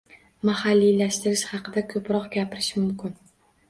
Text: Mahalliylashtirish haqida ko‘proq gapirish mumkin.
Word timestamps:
Mahalliylashtirish 0.49 1.45
haqida 1.53 1.87
ko‘proq 1.95 2.29
gapirish 2.41 2.75
mumkin. 2.85 3.19